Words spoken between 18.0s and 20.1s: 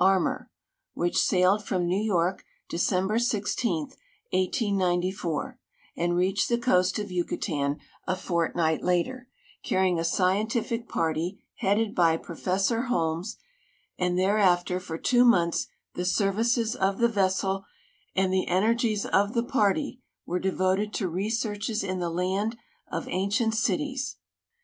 and the energies of the party